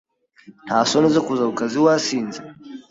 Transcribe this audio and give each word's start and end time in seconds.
ntasoni 0.65 1.07
zo 1.15 1.21
kuza 1.25 1.43
ku 1.49 1.53
kazi 1.61 1.77
wasinze 1.85 2.39